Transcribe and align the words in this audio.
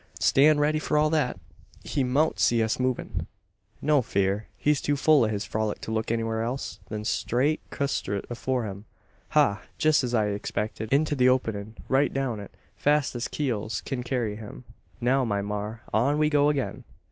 Stan' 0.19 0.57
steady 0.57 0.79
for 0.79 0.97
all 0.97 1.11
that. 1.11 1.39
He 1.83 2.03
mout 2.03 2.39
see 2.39 2.63
us 2.63 2.79
movin'. 2.79 3.27
"No 3.83 4.01
fear. 4.01 4.47
He's 4.57 4.81
too 4.81 4.95
full 4.95 5.25
o' 5.25 5.27
his 5.27 5.45
frolic 5.45 5.79
to 5.81 5.91
look 5.91 6.07
anywhar 6.09 6.41
else, 6.43 6.79
than 6.89 7.05
straight 7.05 7.59
custrut 7.69 8.25
afore 8.27 8.63
him. 8.65 8.85
Ha! 9.37 9.61
jest 9.77 10.03
as 10.03 10.15
I 10.15 10.29
expected 10.29 10.91
into 10.91 11.13
the 11.15 11.29
openin'! 11.29 11.75
Right 11.87 12.11
down 12.11 12.39
it, 12.39 12.49
fast 12.75 13.13
as 13.15 13.29
heels 13.31 13.81
kin 13.81 14.01
carry 14.01 14.39
'em! 14.39 14.63
"Now, 14.99 15.23
my 15.23 15.43
maar, 15.43 15.83
on 15.93 16.17
we 16.17 16.31
go 16.31 16.49
agin!" 16.49 16.83